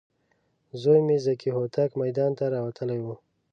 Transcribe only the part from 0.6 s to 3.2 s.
زوی مې ذکي هوتک میدان ته راوتلی و.